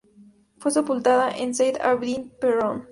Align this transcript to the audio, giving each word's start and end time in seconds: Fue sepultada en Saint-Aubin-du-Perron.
Fue 0.57 0.71
sepultada 0.71 1.29
en 1.29 1.53
Saint-Aubin-du-Perron. 1.53 2.79